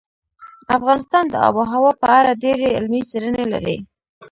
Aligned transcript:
افغانستان 0.77 1.23
د 1.29 1.35
آب 1.47 1.55
وهوا 1.59 1.91
په 2.01 2.07
اړه 2.17 2.31
ډېرې 2.43 2.67
علمي 2.77 3.01
څېړنې 3.09 3.45
لري. 3.53 3.77